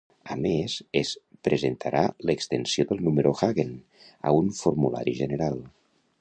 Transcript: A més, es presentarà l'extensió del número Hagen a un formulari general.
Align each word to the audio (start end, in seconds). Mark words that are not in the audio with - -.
A 0.35 0.35
més, 0.43 0.77
es 1.01 1.11
presentarà 1.47 2.01
l'extensió 2.29 2.87
del 2.93 3.05
número 3.09 3.35
Hagen 3.49 3.77
a 4.31 4.33
un 4.39 4.51
formulari 4.63 5.15
general. 5.21 5.63